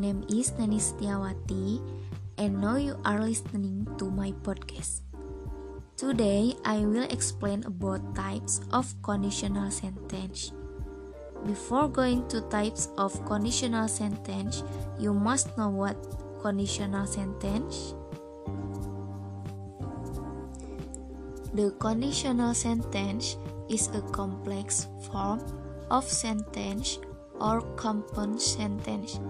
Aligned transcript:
name 0.00 0.24
is 0.32 0.56
Nani 0.56 0.80
Setiawati, 0.80 1.84
and 2.40 2.56
now 2.56 2.80
you 2.80 2.96
are 3.04 3.20
listening 3.20 3.84
to 4.00 4.08
my 4.08 4.32
podcast. 4.40 5.04
Today, 6.00 6.56
I 6.64 6.88
will 6.88 7.04
explain 7.12 7.60
about 7.68 8.16
types 8.16 8.64
of 8.72 8.88
conditional 9.04 9.68
sentence. 9.68 10.56
Before 11.44 11.88
going 11.88 12.24
to 12.32 12.40
types 12.48 12.88
of 12.96 13.12
conditional 13.28 13.88
sentence, 13.88 14.64
you 14.96 15.12
must 15.12 15.52
know 15.60 15.68
what 15.68 16.00
conditional 16.40 17.04
sentence. 17.04 17.92
The 21.52 21.76
conditional 21.76 22.54
sentence 22.54 23.36
is 23.68 23.92
a 23.92 24.00
complex 24.16 24.88
form 25.04 25.44
of 25.90 26.08
sentence 26.08 26.96
or 27.40 27.60
compound 27.76 28.40
sentence, 28.40 29.20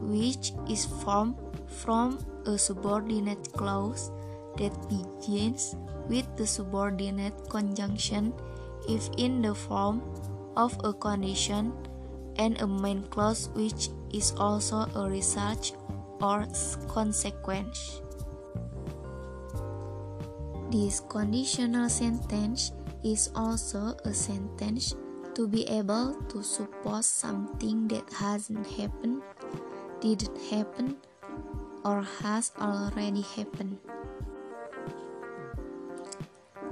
which 0.00 0.52
is 0.68 0.84
formed 0.84 1.36
from 1.66 2.18
a 2.46 2.56
subordinate 2.56 3.52
clause 3.52 4.10
that 4.56 4.72
begins 4.88 5.76
with 6.08 6.26
the 6.36 6.46
subordinate 6.46 7.48
conjunction 7.50 8.32
if 8.88 9.08
in 9.18 9.42
the 9.42 9.54
form 9.54 10.02
of 10.56 10.76
a 10.84 10.92
condition 10.92 11.72
and 12.36 12.60
a 12.60 12.66
main 12.66 13.02
clause 13.08 13.50
which 13.54 13.90
is 14.12 14.32
also 14.38 14.86
a 14.94 15.08
result 15.08 15.76
or 16.20 16.46
consequence. 16.88 18.00
This 20.70 21.00
conditional 21.00 21.88
sentence 21.88 22.72
is 23.04 23.30
also 23.34 23.96
a 24.04 24.12
sentence 24.12 24.94
to 25.34 25.46
be 25.46 25.64
able 25.68 26.14
to 26.28 26.42
suppose 26.42 27.06
something 27.06 27.88
that 27.88 28.04
hasn't 28.12 28.66
happened, 28.66 29.17
didn't 30.00 30.38
happen, 30.50 30.96
or 31.84 32.02
has 32.22 32.52
already 32.60 33.22
happened. 33.36 33.78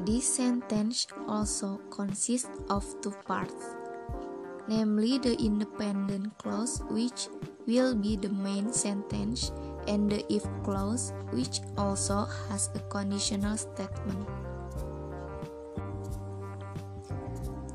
This 0.00 0.24
sentence 0.24 1.06
also 1.28 1.76
consists 1.90 2.48
of 2.70 2.84
two 3.02 3.12
parts, 3.28 3.76
namely 4.68 5.18
the 5.18 5.36
independent 5.36 6.36
clause, 6.38 6.80
which 6.88 7.28
will 7.66 7.94
be 7.94 8.16
the 8.16 8.30
main 8.30 8.72
sentence, 8.72 9.52
and 9.86 10.10
the 10.10 10.24
if 10.32 10.44
clause, 10.64 11.12
which 11.32 11.60
also 11.76 12.24
has 12.48 12.70
a 12.74 12.80
conditional 12.88 13.56
statement. 13.56 14.28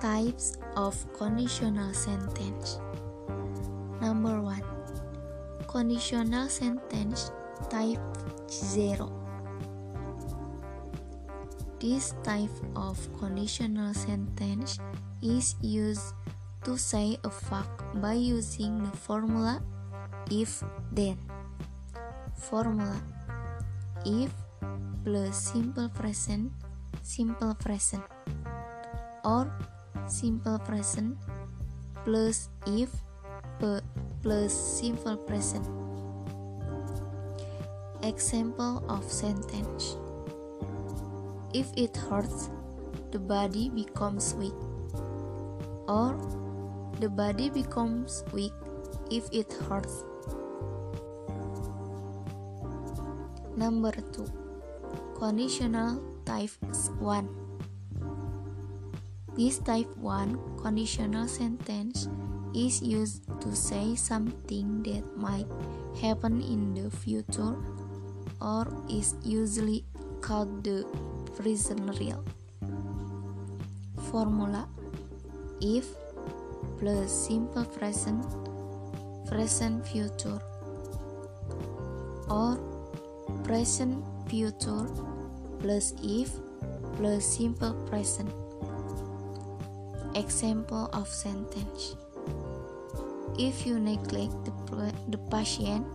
Types 0.00 0.58
of 0.76 0.94
conditional 1.14 1.94
sentence. 1.94 2.78
Number 4.00 4.40
1. 4.40 4.77
Conditional 5.68 6.48
sentence 6.48 7.30
type 7.68 8.00
0. 8.48 9.12
This 11.76 12.16
type 12.24 12.56
of 12.74 12.96
conditional 13.20 13.92
sentence 13.92 14.80
is 15.20 15.54
used 15.60 16.16
to 16.64 16.80
say 16.80 17.20
a 17.22 17.28
fact 17.28 17.84
by 18.00 18.16
using 18.16 18.80
the 18.82 18.96
formula 18.96 19.60
if 20.32 20.64
then. 20.90 21.20
Formula 22.32 22.96
if 24.08 24.32
plus 25.04 25.52
simple 25.52 25.92
present 25.92 26.48
simple 27.04 27.52
present 27.54 28.02
or 29.20 29.52
simple 30.08 30.58
present 30.64 31.12
plus 32.08 32.48
if 32.64 32.88
plus 34.22 34.52
simple 34.52 35.16
present. 35.16 35.66
Example 38.02 38.82
of 38.88 39.02
sentence 39.04 39.96
If 41.54 41.72
it 41.76 41.96
hurts, 41.96 42.50
the 43.10 43.18
body 43.18 43.70
becomes 43.70 44.34
weak. 44.34 44.54
Or 45.88 46.14
the 47.00 47.08
body 47.08 47.50
becomes 47.50 48.24
weak 48.32 48.52
if 49.10 49.24
it 49.32 49.52
hurts. 49.68 50.04
Number 53.56 53.92
2 53.92 54.26
Conditional 55.18 56.02
type 56.24 56.54
1 57.00 57.48
this 59.38 59.62
type 59.62 59.86
1 60.02 60.58
conditional 60.58 61.28
sentence 61.30 62.10
is 62.54 62.82
used 62.82 63.22
to 63.40 63.54
say 63.54 63.94
something 63.94 64.82
that 64.82 65.04
might 65.16 65.46
happen 66.00 66.40
in 66.40 66.74
the 66.74 66.90
future 66.90 67.56
or 68.40 68.66
is 68.88 69.14
usually 69.22 69.84
called 70.20 70.64
the 70.64 70.84
present 71.36 71.98
real. 71.98 72.24
Formula 74.10 74.68
if 75.60 75.86
plus 76.78 77.10
simple 77.10 77.64
present 77.64 78.24
present 79.26 79.86
future 79.86 80.38
or 82.30 82.56
present 83.44 84.02
future 84.30 84.86
plus 85.58 85.94
if 86.02 86.30
plus 86.96 87.24
simple 87.24 87.74
present 87.90 88.30
Example 90.14 90.90
of 90.92 91.06
sentence 91.06 91.94
If 93.38 93.64
you 93.64 93.78
neglect 93.78 94.34
the, 94.44 94.92
the 95.08 95.18
patient, 95.30 95.86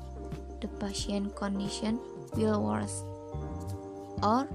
the 0.61 0.67
patient 0.79 1.35
condition 1.35 1.99
will 2.35 2.63
worsen, 2.63 3.03
or 4.23 4.47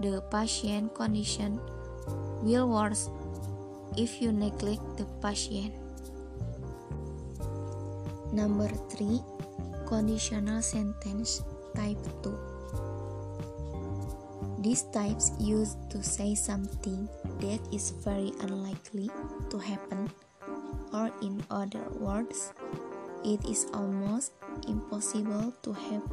the 0.00 0.24
patient 0.32 0.94
condition 0.94 1.60
will 2.40 2.68
worsen 2.68 3.12
if 3.96 4.20
you 4.20 4.32
neglect 4.32 4.82
the 4.96 5.04
patient. 5.20 5.74
Number 8.32 8.66
3 8.66 9.22
Conditional 9.86 10.62
sentence 10.62 11.44
type 11.76 12.00
2 12.24 12.32
These 14.64 14.88
types 14.90 15.30
used 15.38 15.76
to 15.90 16.02
say 16.02 16.34
something 16.34 17.06
that 17.44 17.60
is 17.70 17.92
very 18.02 18.32
unlikely 18.40 19.10
to 19.50 19.58
happen, 19.58 20.10
or 20.94 21.10
in 21.20 21.42
other 21.50 21.82
words, 21.98 22.54
it 23.26 23.42
is 23.44 23.66
almost 23.74 24.30
impossible 24.68 25.52
to 25.66 25.72
have 25.74 26.06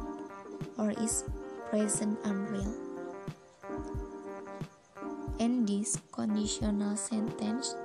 or 0.76 0.90
is 0.98 1.22
present 1.70 2.18
unreal. 2.24 2.74
And 5.38 5.66
this 5.66 5.98
conditional 6.10 6.96
sentence 6.96 7.76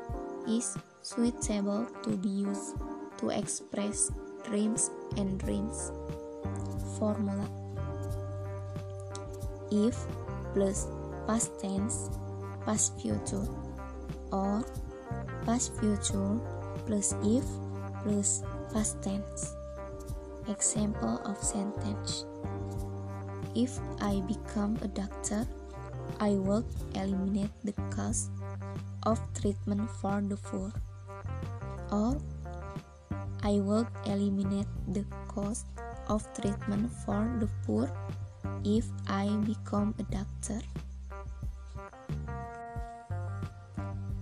is 0.50 0.76
suitable 1.02 1.86
to 2.02 2.18
be 2.18 2.50
used 2.50 2.76
to 3.22 3.30
express 3.30 4.10
dreams 4.44 4.90
and 5.18 5.38
dreams. 5.38 5.92
Formula 6.98 7.46
If 9.70 9.94
plus 10.54 10.88
past 11.28 11.60
tense 11.62 12.10
past 12.66 13.00
future 13.00 13.46
or 14.32 14.66
past 15.46 15.78
future 15.80 16.40
plus 16.88 17.12
if 17.22 17.44
plus 18.02 18.42
past 18.72 18.96
tense. 19.04 19.54
Example 20.48 21.20
of 21.28 21.36
sentence 21.44 22.24
If 23.52 23.76
I 24.00 24.24
become 24.24 24.80
a 24.82 24.88
doctor, 24.88 25.44
I 26.24 26.40
will 26.40 26.64
eliminate 26.96 27.52
the 27.68 27.76
cost 27.92 28.32
of 29.04 29.20
treatment 29.36 29.92
for 30.00 30.24
the 30.24 30.40
poor. 30.40 30.72
Or 31.92 32.16
I 33.44 33.60
will 33.60 33.88
eliminate 34.06 34.72
the 34.88 35.04
cost 35.28 35.68
of 36.08 36.24
treatment 36.40 36.88
for 37.04 37.28
the 37.44 37.50
poor 37.68 37.92
if 38.64 38.88
I 39.08 39.28
become 39.44 39.94
a 40.00 40.04
doctor. 40.08 40.64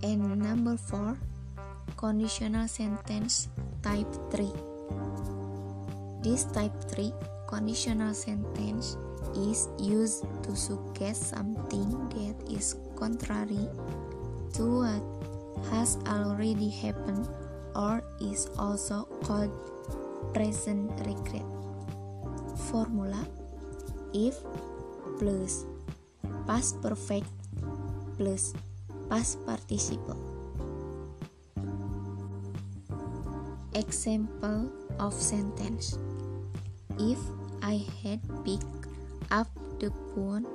And 0.02 0.38
number 0.42 0.76
4, 0.76 1.16
conditional 1.96 2.68
sentence 2.68 3.48
type 3.80 4.08
3. 4.30 4.52
This 6.20 6.44
type 6.52 6.76
3 6.92 7.12
conditional 7.48 8.12
sentence 8.12 9.00
is 9.32 9.68
used 9.80 10.28
to 10.44 10.52
suggest 10.54 11.32
something 11.32 11.88
that 12.12 12.36
is 12.52 12.76
contrary 13.00 13.64
to 14.52 14.64
what 14.84 15.04
has 15.72 15.96
already 16.04 16.68
happened 16.68 17.24
or 17.74 18.04
is 18.20 18.48
also 18.60 19.08
called 19.24 19.52
present 20.36 20.92
regret. 21.08 21.44
Formula 22.68 23.24
if 24.12 24.36
plus 25.16 25.64
past 26.44 26.76
perfect 26.84 27.28
plus 28.20 28.52
past 29.08 29.40
participle 29.48 30.35
Example 33.76 34.72
of 34.96 35.12
sentence 35.12 36.00
If 36.96 37.20
I 37.60 37.84
had 38.00 38.24
picked 38.40 38.88
up 39.28 39.52
the 39.76 39.92
phone, 40.16 40.48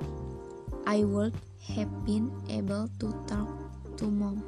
I 0.90 1.06
would 1.06 1.30
have 1.70 1.86
been 2.02 2.34
able 2.50 2.90
to 2.98 3.14
talk 3.30 3.46
to 4.02 4.10
mom. 4.10 4.42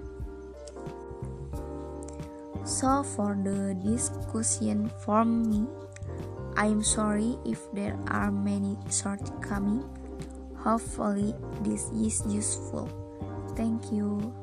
So, 2.67 3.07
for 3.07 3.39
the 3.39 3.79
discussion 3.79 4.91
from 5.07 5.47
me, 5.47 5.71
I'm 6.59 6.83
sorry 6.83 7.39
if 7.47 7.63
there 7.71 7.95
are 8.11 8.35
many 8.35 8.75
shortcomings. 8.91 9.87
Hopefully, 10.59 11.31
this 11.63 11.95
is 11.95 12.27
useful. 12.27 12.91
Thank 13.55 13.95
you. 13.95 14.35